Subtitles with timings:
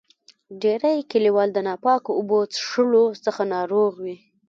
[0.61, 4.15] ډیری کلیوال د ناپاکو اوبو چیښلو څخه ناروغ وي.